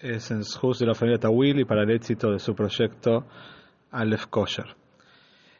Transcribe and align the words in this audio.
es 0.00 0.30
en 0.30 0.40
Shus 0.42 0.78
de 0.78 0.86
la 0.86 0.94
familia 0.94 1.18
Tawil 1.18 1.60
y 1.60 1.64
para 1.64 1.82
el 1.82 1.90
éxito 1.90 2.30
de 2.30 2.38
su 2.38 2.54
proyecto 2.54 3.24
Aleph 3.90 4.26
Kosher. 4.26 4.76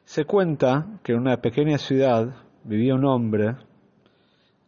Se 0.05 0.25
cuenta 0.25 0.99
que 1.03 1.13
en 1.13 1.21
una 1.21 1.39
pequeña 1.39 1.79
ciudad 1.79 2.35
vivía 2.65 2.95
un 2.95 3.05
hombre 3.05 3.57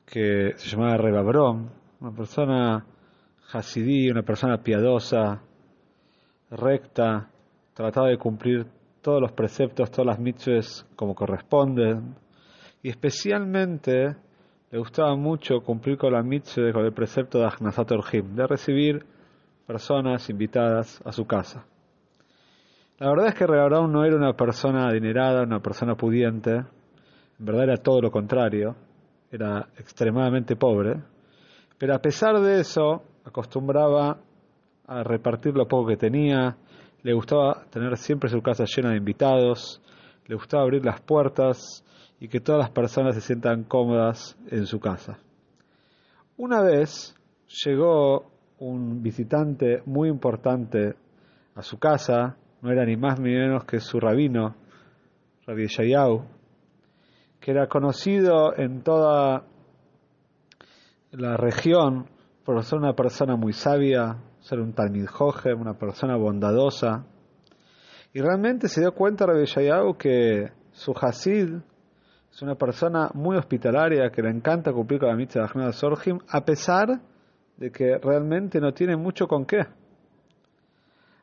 que 0.06 0.52
se 0.56 0.70
llamaba 0.70 0.96
Rebabrom, 0.96 1.68
una 2.00 2.12
persona 2.12 2.86
hasidí, 3.52 4.10
una 4.10 4.22
persona 4.22 4.62
piadosa, 4.62 5.42
recta, 6.50 7.30
trataba 7.74 8.08
de 8.08 8.18
cumplir 8.18 8.66
todos 9.02 9.20
los 9.20 9.32
preceptos, 9.32 9.90
todas 9.90 10.06
las 10.06 10.18
mitzvahs 10.18 10.86
como 10.96 11.14
corresponden, 11.14 12.16
y 12.82 12.88
especialmente 12.88 14.16
le 14.70 14.78
gustaba 14.78 15.14
mucho 15.14 15.60
cumplir 15.60 15.98
con 15.98 16.12
la 16.12 16.22
mitzvah, 16.22 16.72
con 16.72 16.84
el 16.84 16.92
precepto 16.92 17.38
de 17.38 17.46
Ahnazat 17.46 17.92
Orhim, 17.92 18.34
de 18.34 18.46
recibir 18.46 19.17
personas 19.68 20.30
invitadas 20.30 20.98
a 21.04 21.12
su 21.12 21.26
casa. 21.26 21.66
La 22.98 23.10
verdad 23.10 23.28
es 23.28 23.34
que 23.34 23.46
Rehabrón 23.46 23.92
no 23.92 24.02
era 24.02 24.16
una 24.16 24.32
persona 24.32 24.88
adinerada, 24.88 25.42
una 25.42 25.60
persona 25.60 25.94
pudiente, 25.94 26.52
en 26.52 27.44
verdad 27.44 27.64
era 27.64 27.76
todo 27.76 28.00
lo 28.00 28.10
contrario, 28.10 28.74
era 29.30 29.68
extremadamente 29.76 30.56
pobre, 30.56 31.02
pero 31.76 31.94
a 31.94 31.98
pesar 31.98 32.40
de 32.40 32.60
eso 32.60 33.02
acostumbraba 33.26 34.18
a 34.86 35.02
repartir 35.02 35.54
lo 35.54 35.68
poco 35.68 35.88
que 35.88 35.98
tenía, 35.98 36.56
le 37.02 37.12
gustaba 37.12 37.66
tener 37.68 37.94
siempre 37.98 38.30
su 38.30 38.40
casa 38.40 38.64
llena 38.64 38.92
de 38.92 38.96
invitados, 38.96 39.82
le 40.28 40.34
gustaba 40.34 40.62
abrir 40.62 40.82
las 40.82 41.02
puertas 41.02 41.84
y 42.18 42.28
que 42.28 42.40
todas 42.40 42.58
las 42.58 42.70
personas 42.70 43.14
se 43.16 43.20
sientan 43.20 43.64
cómodas 43.64 44.34
en 44.50 44.64
su 44.64 44.80
casa. 44.80 45.18
Una 46.38 46.62
vez 46.62 47.14
llegó 47.66 48.37
un 48.60 49.02
visitante 49.02 49.82
muy 49.86 50.08
importante 50.08 50.94
a 51.54 51.62
su 51.62 51.78
casa, 51.78 52.36
no 52.60 52.70
era 52.70 52.84
ni 52.84 52.96
más 52.96 53.20
ni 53.20 53.30
menos 53.30 53.64
que 53.64 53.80
su 53.80 54.00
rabino, 54.00 54.54
Rabbi 55.46 55.66
Yayau, 55.68 56.24
que 57.40 57.50
era 57.52 57.68
conocido 57.68 58.56
en 58.56 58.82
toda 58.82 59.44
la 61.12 61.36
región 61.36 62.06
por 62.44 62.62
ser 62.64 62.78
una 62.78 62.94
persona 62.94 63.36
muy 63.36 63.52
sabia, 63.52 64.18
ser 64.40 64.60
un 64.60 64.72
Talmid 64.72 65.06
Jojem, 65.06 65.60
una 65.60 65.74
persona 65.74 66.16
bondadosa. 66.16 67.04
Y 68.12 68.20
realmente 68.20 68.68
se 68.68 68.80
dio 68.80 68.92
cuenta 68.92 69.26
Rabbi 69.26 69.46
Yayau 69.46 69.96
que 69.96 70.50
su 70.72 70.92
Hasid 70.92 71.54
es 72.30 72.42
una 72.42 72.56
persona 72.56 73.10
muy 73.14 73.36
hospitalaria, 73.36 74.10
que 74.10 74.22
le 74.22 74.30
encanta 74.30 74.72
cumplir 74.72 75.00
con 75.00 75.08
la 75.08 75.16
mitzvah 75.16 75.48
de 75.54 75.72
Sorjim, 75.72 76.18
a 76.28 76.44
pesar 76.44 76.88
de 76.88 77.17
que 77.72 77.98
realmente 77.98 78.60
no 78.60 78.72
tiene 78.72 78.96
mucho 78.96 79.26
con 79.26 79.44
qué. 79.44 79.66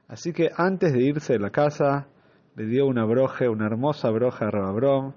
Así 0.08 0.34
que 0.34 0.50
antes 0.56 0.94
de 0.94 1.02
irse 1.02 1.34
de 1.34 1.40
la 1.40 1.50
casa, 1.50 2.08
le 2.56 2.66
dio 2.66 2.86
una 2.86 3.06
broje, 3.06 3.50
una 3.50 3.66
hermosa 3.66 4.10
broja 4.12 4.48
a 4.48 4.52
Rababrón, 4.52 5.16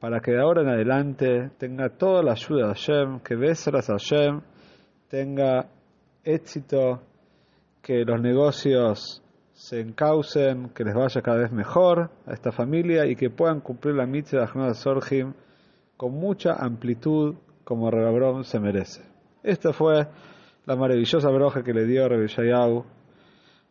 para 0.00 0.20
que 0.20 0.32
de 0.32 0.40
ahora 0.40 0.62
en 0.62 0.68
adelante 0.68 1.50
tenga 1.58 1.90
toda 1.90 2.22
la 2.22 2.32
ayuda 2.32 2.68
de 2.68 2.74
Hashem, 2.74 3.20
que 3.20 3.36
beseras 3.36 3.88
a 3.88 3.94
Hashem, 3.94 4.40
tenga 5.08 5.68
éxito, 6.24 7.02
que 7.82 8.04
los 8.04 8.20
negocios 8.20 9.22
se 9.52 9.80
encaucen, 9.80 10.70
que 10.70 10.84
les 10.84 10.94
vaya 10.94 11.22
cada 11.22 11.38
vez 11.38 11.52
mejor 11.52 12.10
a 12.26 12.32
esta 12.32 12.50
familia 12.50 13.06
y 13.06 13.14
que 13.14 13.30
puedan 13.30 13.60
cumplir 13.60 13.94
la 13.94 14.06
mitzvah 14.06 14.40
de 14.40 14.44
Ahmad 14.44 14.74
Sorjim 14.74 15.32
con 15.96 16.12
mucha 16.12 16.54
amplitud 16.58 17.36
como 17.64 17.90
Rababrón 17.90 18.44
se 18.44 18.60
merece. 18.60 19.02
Esta 19.42 19.72
fue 19.72 20.08
la 20.66 20.74
maravillosa 20.74 21.30
broja 21.30 21.62
que 21.62 21.72
le 21.72 21.84
dio 21.84 22.08
Rabbi 22.08 22.26
Yayahu, 22.26 22.84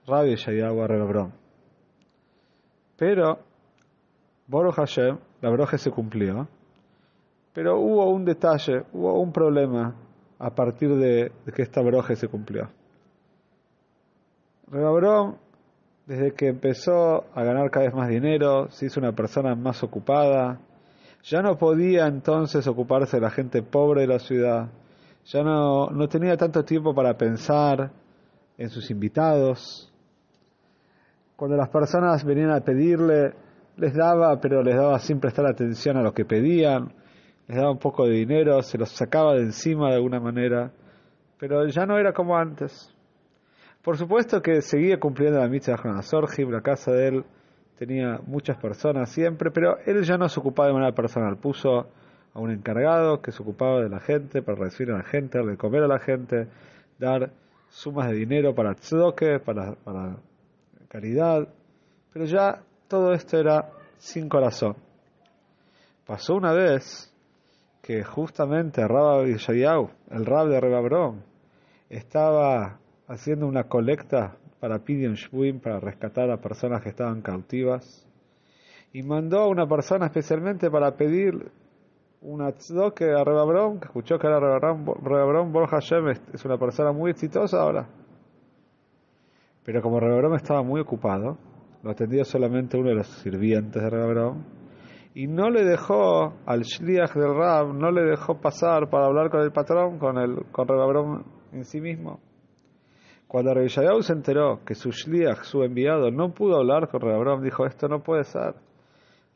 Rabbi 0.07 0.35
a 0.61 0.87
Rebron. 0.87 1.33
Pero, 2.97 3.39
Baruch 4.47 4.75
Hashem, 4.75 5.17
la 5.41 5.49
broja 5.49 5.77
se 5.77 5.91
cumplió, 5.91 6.47
pero 7.53 7.79
hubo 7.79 8.09
un 8.09 8.23
detalle, 8.23 8.83
hubo 8.93 9.19
un 9.19 9.31
problema 9.31 9.93
a 10.39 10.49
partir 10.55 10.95
de, 10.95 11.31
que 11.53 11.61
esta 11.61 11.81
broja 11.81 12.15
se 12.15 12.27
cumplió. 12.29 12.69
Rebron, 14.67 15.37
desde 16.05 16.33
que 16.33 16.47
empezó 16.47 17.25
a 17.33 17.43
ganar 17.43 17.69
cada 17.71 17.87
vez 17.87 17.95
más 17.95 18.07
dinero, 18.07 18.69
se 18.69 18.85
hizo 18.85 19.01
una 19.01 19.11
persona 19.11 19.55
más 19.55 19.83
ocupada, 19.83 20.59
ya 21.23 21.41
no 21.41 21.57
podía 21.57 22.07
entonces 22.07 22.67
ocuparse 22.67 23.17
de 23.17 23.21
la 23.21 23.31
gente 23.31 23.63
pobre 23.63 24.01
de 24.01 24.07
la 24.07 24.19
ciudad, 24.19 24.69
ya 25.25 25.43
no, 25.43 25.89
no 25.89 26.07
tenía 26.07 26.37
tanto 26.37 26.63
tiempo 26.63 26.93
para 26.93 27.17
pensar 27.17 27.91
en 28.57 28.69
sus 28.69 28.89
invitados. 28.91 29.91
Cuando 31.35 31.57
las 31.57 31.69
personas 31.69 32.23
venían 32.23 32.51
a 32.51 32.61
pedirle, 32.61 33.33
les 33.77 33.93
daba, 33.93 34.39
pero 34.39 34.63
les 34.63 34.75
daba 34.75 34.99
sin 34.99 35.19
prestar 35.19 35.47
atención 35.47 35.97
a 35.97 36.03
lo 36.03 36.13
que 36.13 36.25
pedían, 36.25 36.93
les 37.47 37.57
daba 37.57 37.71
un 37.71 37.79
poco 37.79 38.05
de 38.05 38.13
dinero, 38.13 38.61
se 38.61 38.77
los 38.77 38.89
sacaba 38.89 39.33
de 39.33 39.41
encima 39.41 39.89
de 39.89 39.95
alguna 39.95 40.19
manera, 40.19 40.71
pero 41.39 41.67
ya 41.67 41.85
no 41.85 41.97
era 41.97 42.13
como 42.13 42.37
antes. 42.37 42.93
Por 43.83 43.97
supuesto 43.97 44.41
que 44.41 44.61
seguía 44.61 44.99
cumpliendo 44.99 45.39
la 45.39 45.47
mitzvah 45.47 45.95
de 45.95 46.03
Sorjim, 46.03 46.49
la 46.49 46.61
casa 46.61 46.91
de 46.91 47.07
él 47.07 47.25
tenía 47.77 48.19
muchas 48.25 48.57
personas 48.57 49.09
siempre, 49.09 49.51
pero 49.51 49.77
él 49.85 50.03
ya 50.03 50.17
no 50.17 50.29
se 50.29 50.39
ocupaba 50.39 50.67
de 50.67 50.73
manera 50.73 50.95
personal, 50.95 51.37
puso 51.37 51.87
a 52.35 52.39
un 52.41 52.51
encargado 52.51 53.21
que 53.21 53.31
se 53.31 53.41
ocupaba 53.41 53.81
de 53.81 53.89
la 53.89 54.01
gente, 54.01 54.41
para 54.41 54.59
recibir 54.59 54.93
a 54.93 54.97
la 54.97 55.03
gente, 55.03 55.41
de 55.41 55.57
comer 55.57 55.83
a 55.83 55.87
la 55.87 55.99
gente, 55.99 56.49
dar 56.99 57.31
sumas 57.69 58.09
de 58.09 58.15
dinero 58.15 58.53
para 58.53 58.75
tzedokeh, 58.75 59.39
para, 59.39 59.75
para 59.75 60.17
caridad, 60.89 61.47
pero 62.11 62.25
ya 62.25 62.61
todo 62.89 63.13
esto 63.13 63.39
era 63.39 63.71
sin 63.97 64.27
corazón. 64.27 64.75
Pasó 66.05 66.35
una 66.35 66.51
vez 66.51 67.09
que 67.81 68.03
justamente 68.03 68.85
Rabbi 68.85 69.31
Yishayahu, 69.31 69.89
el 70.11 70.25
rab 70.25 70.49
de 70.49 70.59
Rebabrón, 70.59 71.23
estaba 71.89 72.79
haciendo 73.07 73.47
una 73.47 73.63
colecta 73.63 74.35
para 74.59 74.79
Pidion 74.79 75.13
Shbuim, 75.13 75.61
para 75.61 75.79
rescatar 75.79 76.29
a 76.31 76.41
personas 76.41 76.81
que 76.81 76.89
estaban 76.89 77.21
cautivas, 77.21 78.05
y 78.91 79.03
mandó 79.03 79.39
a 79.39 79.47
una 79.47 79.67
persona 79.67 80.07
especialmente 80.07 80.69
para 80.69 80.97
pedir 80.97 81.51
una 82.21 82.51
que 82.95 83.05
a 83.11 83.23
Rebabron, 83.23 83.79
que 83.79 83.85
escuchó 83.85 84.17
que 84.17 84.27
era 84.27 84.39
Rebabron, 84.39 85.51
Borja 85.51 85.77
Hashem 85.77 86.09
es 86.33 86.45
una 86.45 86.57
persona 86.57 86.91
muy 86.91 87.11
exitosa 87.11 87.61
ahora. 87.61 87.87
Pero 89.63 89.81
como 89.81 89.99
Rebabron 89.99 90.35
estaba 90.35 90.63
muy 90.63 90.81
ocupado, 90.81 91.37
lo 91.83 91.91
atendió 91.91 92.23
solamente 92.23 92.77
uno 92.77 92.89
de 92.89 92.95
los 92.95 93.07
sirvientes 93.21 93.81
de 93.81 93.89
Rebabron, 93.89 94.45
y 95.13 95.27
no 95.27 95.49
le 95.49 95.63
dejó 95.63 96.33
al 96.45 96.61
Shliach 96.61 97.13
del 97.13 97.33
Rab, 97.33 97.73
no 97.73 97.89
le 97.89 98.03
dejó 98.03 98.41
pasar 98.41 98.89
para 98.89 99.05
hablar 99.05 99.29
con 99.29 99.41
el 99.41 99.51
patrón, 99.51 99.97
con, 99.97 100.17
el, 100.17 100.45
con 100.51 100.67
Rebabron 100.67 101.23
en 101.53 101.63
sí 101.63 101.79
mismo. 101.79 102.19
Cuando 103.27 103.53
Rebishayahu 103.53 104.01
se 104.01 104.13
enteró 104.13 104.59
que 104.65 104.75
su 104.75 104.91
Shliach, 104.91 105.43
su 105.43 105.63
enviado, 105.63 106.11
no 106.11 106.33
pudo 106.33 106.57
hablar 106.57 106.89
con 106.89 107.01
Rebabron, 107.01 107.41
dijo, 107.43 107.65
esto 107.65 107.87
no 107.87 108.03
puede 108.03 108.23
ser. 108.25 108.55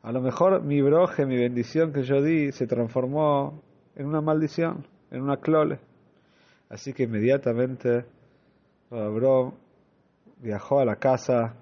A 0.02 0.12
lo 0.12 0.22
mejor 0.22 0.62
mi 0.62 0.80
broje, 0.80 1.26
mi 1.26 1.36
bendición 1.36 1.92
que 1.92 2.04
yo 2.04 2.22
di, 2.22 2.52
se 2.52 2.66
transformó 2.66 3.62
en 3.94 4.06
una 4.06 4.22
maldición, 4.22 4.86
en 5.10 5.20
una 5.20 5.36
clole. 5.36 5.78
Así 6.70 6.94
que 6.94 7.02
inmediatamente 7.02 8.06
Abraham 8.90 9.52
viajó 10.38 10.80
a 10.80 10.86
la 10.86 10.96
casa 10.96 11.54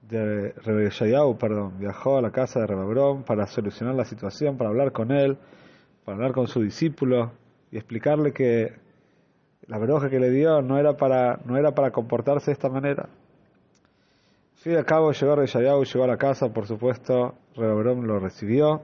de 0.00 0.52
Rebellayau, 0.52 1.36
perdón, 1.36 1.78
viajó 1.78 2.16
a 2.16 2.22
la 2.22 2.30
casa 2.30 2.60
de 2.60 3.22
para 3.26 3.46
solucionar 3.46 3.94
la 3.94 4.04
situación, 4.04 4.56
para 4.56 4.70
hablar 4.70 4.92
con 4.92 5.12
él, 5.12 5.36
para 6.04 6.16
hablar 6.16 6.32
con 6.32 6.46
su 6.46 6.62
discípulo 6.62 7.32
y 7.70 7.76
explicarle 7.76 8.32
que 8.32 8.72
la 9.66 9.78
broja 9.78 10.08
que 10.08 10.18
le 10.18 10.30
dio 10.30 10.62
no 10.62 10.78
era 10.78 10.96
para, 10.96 11.38
no 11.44 11.56
era 11.56 11.72
para 11.72 11.90
comportarse 11.90 12.46
de 12.46 12.52
esta 12.52 12.68
manera. 12.68 13.08
Fin 14.62 14.74
y 14.74 14.76
al 14.76 14.84
cabo 14.84 15.10
llegó 15.10 15.34
Reyayahu, 15.34 15.84
llegó 15.84 16.04
a 16.04 16.06
la 16.06 16.16
casa, 16.16 16.48
por 16.52 16.66
supuesto, 16.68 17.34
Rehoboam 17.56 18.04
lo 18.04 18.20
recibió. 18.20 18.82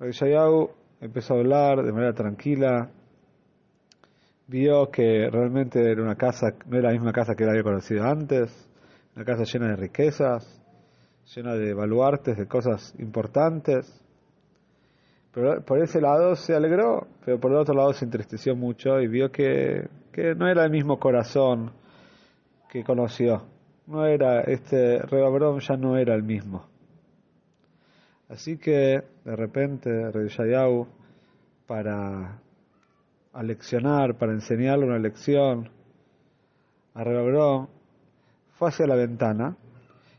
Reyayahu 0.00 0.70
empezó 1.02 1.34
a 1.34 1.38
hablar 1.38 1.82
de 1.82 1.92
manera 1.92 2.14
tranquila, 2.14 2.88
vio 4.46 4.90
que 4.90 5.28
realmente 5.30 5.90
era 5.90 6.02
una 6.02 6.16
casa, 6.16 6.54
no 6.66 6.78
era 6.78 6.88
la 6.88 6.94
misma 6.94 7.12
casa 7.12 7.34
que 7.34 7.44
él 7.44 7.50
había 7.50 7.62
conocido 7.62 8.04
antes, 8.04 8.50
una 9.14 9.26
casa 9.26 9.44
llena 9.44 9.68
de 9.68 9.76
riquezas, 9.76 10.62
llena 11.34 11.54
de 11.54 11.74
baluartes, 11.74 12.38
de 12.38 12.46
cosas 12.46 12.94
importantes. 12.98 14.02
Pero 15.32 15.62
por 15.62 15.82
ese 15.82 16.00
lado 16.00 16.34
se 16.34 16.54
alegró, 16.54 17.06
pero 17.26 17.38
por 17.38 17.50
el 17.50 17.58
otro 17.58 17.74
lado 17.74 17.92
se 17.92 18.06
entristeció 18.06 18.56
mucho 18.56 19.00
y 19.02 19.06
vio 19.06 19.30
que, 19.30 19.86
que 20.12 20.34
no 20.34 20.48
era 20.48 20.64
el 20.64 20.70
mismo 20.70 20.98
corazón 20.98 21.72
que 22.70 22.82
conoció. 22.82 23.55
No 23.86 24.04
era, 24.04 24.40
este 24.40 24.98
Rebabrón 24.98 25.60
ya 25.60 25.76
no 25.76 25.96
era 25.96 26.14
el 26.14 26.22
mismo. 26.22 26.66
Así 28.28 28.58
que 28.58 29.02
de 29.24 29.36
repente 29.36 29.90
Yayau 30.12 30.88
para 31.66 32.40
aleccionar, 33.32 34.16
para 34.16 34.32
enseñarle 34.32 34.86
una 34.86 34.98
lección 34.98 35.70
a 36.94 37.04
Rebabrón, 37.04 37.68
fue 38.54 38.68
hacia 38.68 38.86
la 38.86 38.96
ventana 38.96 39.56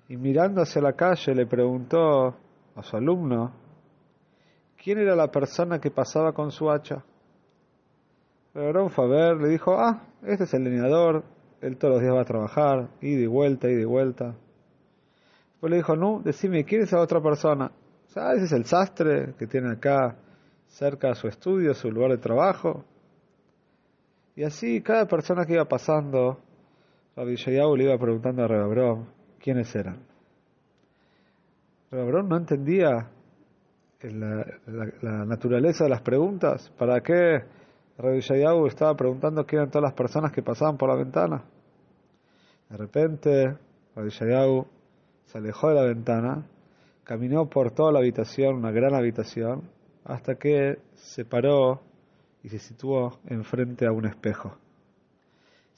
y 0.08 0.16
mirando 0.16 0.62
hacia 0.62 0.82
la 0.82 0.94
calle 0.94 1.36
le 1.36 1.46
preguntó 1.46 2.36
a 2.76 2.84
su 2.84 2.96
alumno 2.96 3.52
quién 4.82 5.00
era 5.00 5.16
la 5.16 5.30
persona 5.30 5.80
que 5.80 5.92
pasaba 5.92 6.32
con 6.32 6.52
su 6.52 6.70
hacha. 6.70 7.04
Rebabrón 8.54 8.90
fue 8.92 9.06
a 9.06 9.08
ver, 9.08 9.38
le 9.38 9.50
dijo, 9.50 9.78
ah, 9.78 10.04
este 10.24 10.46
es 10.46 10.54
el 10.54 10.64
leñador, 10.64 11.24
él 11.62 11.78
todos 11.78 11.96
los 11.96 12.02
días 12.02 12.14
va 12.14 12.22
a 12.22 12.26
trabajar, 12.26 12.90
ida 13.02 13.22
y 13.22 13.28
vuelta, 13.28 13.70
ida 13.70 13.82
y 13.82 13.86
vuelta. 13.86 14.36
Después 15.52 15.72
le 15.72 15.78
dijo, 15.78 15.96
no, 15.96 16.22
decime, 16.24 16.64
¿quién 16.66 16.82
es 16.82 16.90
esa 16.90 17.00
otra 17.00 17.22
persona? 17.22 17.72
Sea, 18.08 18.34
ese 18.34 18.46
es 18.46 18.52
el 18.52 18.66
sastre 18.66 19.34
que 19.38 19.48
tiene 19.48 19.72
acá 19.72 20.16
cerca 20.68 21.10
de 21.10 21.16
su 21.16 21.28
estudio, 21.28 21.74
su 21.74 21.92
lugar 21.92 22.12
de 22.12 22.18
trabajo. 22.18 22.86
Y 24.36 24.44
así 24.44 24.82
cada 24.82 25.08
persona 25.08 25.46
que 25.46 25.54
iba 25.54 25.66
pasando, 25.66 26.40
Rabbi 27.16 27.36
Yayahu 27.36 27.76
le 27.76 27.86
iba 27.86 27.98
preguntando 27.98 28.44
a 28.44 28.48
Rebabrón 28.48 29.08
quiénes 29.40 29.76
eran. 29.76 29.98
Rebabrón 31.90 32.30
no 32.30 32.38
entendía 32.38 33.10
la, 34.04 34.46
la, 35.02 35.26
naturaleza 35.26 35.86
de 35.86 35.90
las 35.90 36.02
preguntas. 36.02 36.72
¿Para 36.78 37.02
qué 37.02 37.42
Rabbi 37.98 38.20
estaba 38.68 38.96
preguntando 38.96 39.46
quién 39.46 39.62
eran 39.62 39.72
todas 39.72 39.84
las 39.84 39.94
personas 39.94 40.32
que 40.32 40.44
pasaban 40.44 40.78
por 40.78 40.90
la 40.90 40.96
ventana? 40.96 41.44
De 42.70 42.78
repente, 42.78 43.58
Rabbi 43.96 44.12
se 44.12 45.38
alejó 45.38 45.70
de 45.70 45.76
la 45.76 45.84
ventana 45.84 46.46
Caminó 47.08 47.50
por 47.50 47.72
toda 47.72 47.94
la 47.94 48.00
habitación, 48.00 48.58
una 48.58 48.70
gran 48.70 48.94
habitación, 48.94 49.70
hasta 50.04 50.36
que 50.36 50.80
se 50.94 51.24
paró 51.24 51.80
y 52.44 52.50
se 52.50 52.60
situó 52.60 53.20
enfrente 53.28 53.88
a 53.88 53.94
un 53.94 54.06
espejo. 54.06 54.58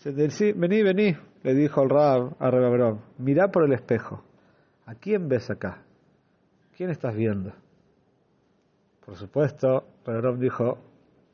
vení, 0.04 0.82
vení, 0.82 1.16
le 1.44 1.54
dijo 1.54 1.84
el 1.84 1.90
Rab 1.92 2.36
a 2.40 2.50
Rebabrón, 2.50 3.02
mirá 3.20 3.50
por 3.50 3.64
el 3.64 3.74
espejo. 3.74 4.24
¿A 4.88 4.96
quién 4.96 5.30
ves 5.30 5.52
acá? 5.52 5.84
¿Quién 6.76 6.90
estás 6.90 7.16
viendo? 7.16 7.54
Por 9.06 9.16
supuesto, 9.16 9.84
Rebabrón 10.04 10.40
dijo, 10.40 10.80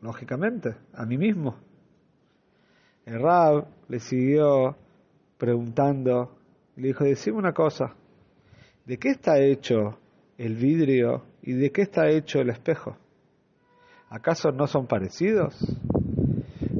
lógicamente, 0.06 0.76
a 0.94 1.06
mí 1.06 1.18
mismo. 1.18 1.56
El 3.06 3.22
Rab 3.22 3.66
le 3.88 4.00
siguió 4.00 4.76
preguntando, 5.38 6.38
le 6.76 6.88
dijo, 6.90 7.04
decime 7.04 7.38
una 7.38 7.54
cosa, 7.54 7.94
¿de 8.86 8.98
qué 8.98 9.10
está 9.10 9.40
hecho 9.40 9.98
el 10.38 10.56
vidrio 10.56 11.24
y 11.42 11.54
de 11.54 11.72
qué 11.72 11.82
está 11.82 12.08
hecho 12.10 12.40
el 12.40 12.50
espejo? 12.50 12.98
¿Acaso 14.10 14.52
no 14.52 14.68
son 14.68 14.88
parecidos? 14.88 15.56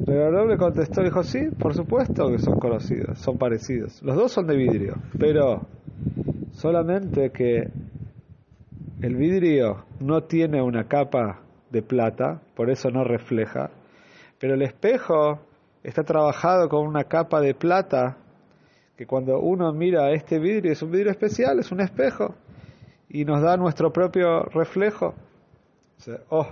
Reverón 0.06 0.48
le 0.48 0.56
contestó, 0.56 1.02
dijo, 1.02 1.24
sí, 1.24 1.48
por 1.58 1.74
supuesto 1.74 2.30
que 2.30 2.38
son 2.38 2.58
conocidos, 2.60 3.18
son 3.18 3.38
parecidos. 3.38 4.00
Los 4.02 4.16
dos 4.16 4.32
son 4.32 4.46
de 4.46 4.56
vidrio, 4.56 4.94
pero 5.18 5.66
solamente 6.52 7.30
que 7.30 7.68
el 9.00 9.16
vidrio 9.16 9.84
no 10.00 10.22
tiene 10.22 10.62
una 10.62 10.86
capa 10.86 11.45
de 11.70 11.82
plata, 11.82 12.40
por 12.54 12.70
eso 12.70 12.90
no 12.90 13.04
refleja, 13.04 13.70
pero 14.38 14.54
el 14.54 14.62
espejo 14.62 15.40
está 15.82 16.04
trabajado 16.04 16.68
con 16.68 16.86
una 16.86 17.04
capa 17.04 17.40
de 17.40 17.54
plata 17.54 18.16
que 18.96 19.06
cuando 19.06 19.40
uno 19.40 19.72
mira 19.72 20.10
este 20.12 20.38
vidrio, 20.38 20.72
es 20.72 20.82
un 20.82 20.90
vidrio 20.90 21.10
especial, 21.10 21.58
es 21.58 21.70
un 21.70 21.80
espejo, 21.80 22.34
y 23.08 23.24
nos 23.24 23.42
da 23.42 23.56
nuestro 23.56 23.92
propio 23.92 24.44
reflejo. 24.44 25.14
oh, 26.30 26.46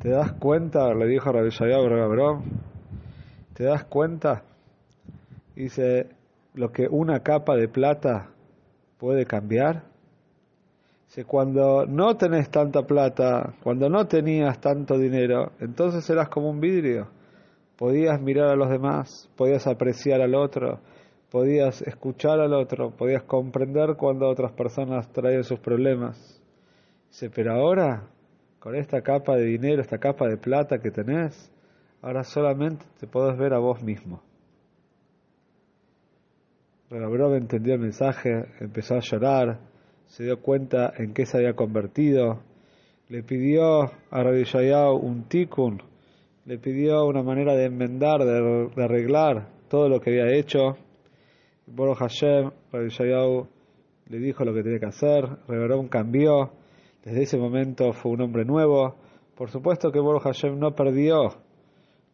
¿te 0.00 0.10
das 0.10 0.32
cuenta? 0.32 0.92
Le 0.94 1.06
dijo 1.06 1.30
Rabbi 1.32 1.50
Shayab 1.50 2.42
¿te 3.54 3.64
das 3.64 3.84
cuenta? 3.84 4.42
Dice, 5.54 6.08
lo 6.54 6.72
que 6.72 6.88
una 6.88 7.20
capa 7.20 7.54
de 7.56 7.68
plata 7.68 8.28
puede 8.98 9.26
cambiar. 9.26 9.89
Cuando 11.26 11.86
no 11.86 12.16
tenés 12.16 12.50
tanta 12.50 12.82
plata, 12.82 13.54
cuando 13.64 13.88
no 13.88 14.06
tenías 14.06 14.60
tanto 14.60 14.96
dinero, 14.96 15.52
entonces 15.58 16.08
eras 16.08 16.28
como 16.28 16.48
un 16.48 16.60
vidrio. 16.60 17.08
Podías 17.76 18.20
mirar 18.20 18.50
a 18.50 18.56
los 18.56 18.70
demás, 18.70 19.28
podías 19.36 19.66
apreciar 19.66 20.20
al 20.20 20.36
otro, 20.36 20.78
podías 21.28 21.82
escuchar 21.82 22.38
al 22.38 22.54
otro, 22.54 22.90
podías 22.96 23.24
comprender 23.24 23.96
cuando 23.96 24.28
otras 24.28 24.52
personas 24.52 25.10
traían 25.12 25.42
sus 25.42 25.58
problemas. 25.58 26.40
Dice, 27.08 27.28
pero 27.30 27.54
ahora, 27.54 28.06
con 28.60 28.76
esta 28.76 29.02
capa 29.02 29.34
de 29.34 29.46
dinero, 29.46 29.82
esta 29.82 29.98
capa 29.98 30.28
de 30.28 30.36
plata 30.36 30.78
que 30.78 30.92
tenés, 30.92 31.50
ahora 32.02 32.22
solamente 32.22 32.84
te 33.00 33.08
podés 33.08 33.36
ver 33.36 33.52
a 33.52 33.58
vos 33.58 33.82
mismo. 33.82 34.22
Brove 36.88 37.36
entendió 37.36 37.74
el 37.74 37.80
mensaje, 37.80 38.46
empezó 38.60 38.94
a 38.94 39.00
llorar, 39.00 39.69
se 40.10 40.24
dio 40.24 40.40
cuenta 40.40 40.92
en 40.98 41.14
qué 41.14 41.24
se 41.24 41.38
había 41.38 41.54
convertido, 41.54 42.40
le 43.08 43.22
pidió 43.22 43.82
a 44.10 44.22
Rabbi 44.22 44.44
un 45.00 45.24
tikkun, 45.28 45.80
le 46.46 46.58
pidió 46.58 47.06
una 47.06 47.22
manera 47.22 47.54
de 47.54 47.66
enmendar, 47.66 48.24
de, 48.24 48.82
arreglar 48.82 49.48
todo 49.68 49.88
lo 49.88 50.00
que 50.00 50.10
había 50.10 50.36
hecho, 50.36 50.76
Boro 51.66 51.94
Hashem, 51.94 52.50
Rabbi 52.72 53.48
le 54.08 54.18
dijo 54.18 54.44
lo 54.44 54.52
que 54.52 54.64
tenía 54.64 54.80
que 54.80 54.86
hacer, 54.86 55.28
Reverón 55.46 55.86
cambió, 55.86 56.50
desde 57.04 57.22
ese 57.22 57.38
momento 57.38 57.92
fue 57.92 58.10
un 58.10 58.22
hombre 58.22 58.44
nuevo. 58.44 58.96
Por 59.36 59.50
supuesto 59.50 59.92
que 59.92 60.00
Boro 60.00 60.18
Hashem 60.18 60.58
no 60.58 60.74
perdió 60.74 61.36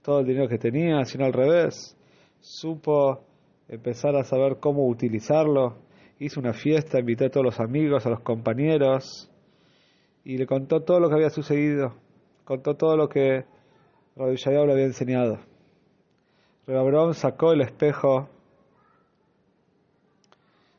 todo 0.03 0.21
el 0.21 0.27
dinero 0.27 0.49
que 0.49 0.59
tenía, 0.59 1.03
sino 1.07 1.25
al 1.25 1.33
revés, 1.33 1.97
supo 2.41 3.23
empezar 3.69 4.15
a 4.17 4.25
saber 4.25 4.59
cómo 4.61 4.87
utilizarlo, 4.87 5.86
hizo 6.19 6.41
una 6.41 6.53
fiesta, 6.53 6.99
invitó 6.99 7.27
a 7.27 7.31
todos 7.31 7.45
los 7.45 7.61
amigos, 7.61 8.07
a 8.07 8.11
los 8.11 8.21
compañeros, 8.21 9.31
y 10.25 10.39
le 10.39 10.47
contó 10.47 10.83
todo 10.83 11.01
lo 11.01 11.09
que 11.09 11.15
había 11.15 11.31
sucedido, 11.31 11.95
contó 12.45 12.75
todo 12.75 12.97
lo 12.97 13.09
que 13.09 13.45
Rabbi 14.17 14.37
le 14.45 14.73
había 14.73 14.85
enseñado. 14.85 15.39
Reverón 16.67 17.15
sacó 17.15 17.53
el 17.53 17.61
espejo 17.61 18.29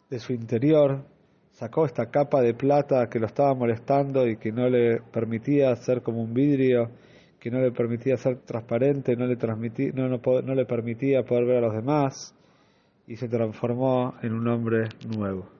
de 0.09 0.19
su 0.19 0.33
interior, 0.33 1.03
sacó 1.51 1.85
esta 1.85 2.09
capa 2.09 2.41
de 2.41 2.53
plata 2.53 3.09
que 3.09 3.19
lo 3.19 3.27
estaba 3.27 3.53
molestando 3.53 4.27
y 4.27 4.37
que 4.37 4.51
no 4.51 4.69
le 4.69 5.01
permitía 5.01 5.75
ser 5.75 6.01
como 6.01 6.21
un 6.21 6.33
vidrio, 6.33 6.89
que 7.39 7.51
no 7.51 7.61
le 7.61 7.71
permitía 7.71 8.17
ser 8.17 8.39
transparente, 8.39 9.15
no 9.15 9.27
le, 9.27 9.35
transmitía, 9.35 9.91
no, 9.93 10.09
no 10.09 10.55
le 10.55 10.65
permitía 10.65 11.23
poder 11.23 11.45
ver 11.45 11.57
a 11.57 11.67
los 11.67 11.73
demás, 11.73 12.35
y 13.07 13.15
se 13.15 13.29
transformó 13.29 14.15
en 14.21 14.33
un 14.33 14.47
hombre 14.49 14.89
nuevo. 15.07 15.56